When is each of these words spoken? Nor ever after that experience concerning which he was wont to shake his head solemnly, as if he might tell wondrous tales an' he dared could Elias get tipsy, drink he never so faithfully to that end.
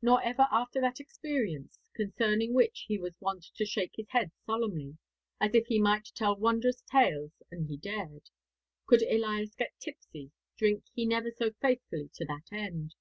Nor 0.00 0.22
ever 0.22 0.46
after 0.50 0.80
that 0.80 1.00
experience 1.00 1.78
concerning 1.94 2.54
which 2.54 2.86
he 2.88 2.96
was 2.96 3.20
wont 3.20 3.44
to 3.56 3.66
shake 3.66 3.92
his 3.96 4.08
head 4.08 4.30
solemnly, 4.46 4.96
as 5.38 5.54
if 5.54 5.66
he 5.66 5.78
might 5.78 6.06
tell 6.14 6.34
wondrous 6.34 6.80
tales 6.90 7.42
an' 7.52 7.66
he 7.66 7.76
dared 7.76 8.30
could 8.86 9.02
Elias 9.02 9.54
get 9.54 9.78
tipsy, 9.78 10.30
drink 10.56 10.84
he 10.94 11.04
never 11.04 11.30
so 11.30 11.50
faithfully 11.60 12.08
to 12.14 12.24
that 12.24 12.50
end. 12.50 12.94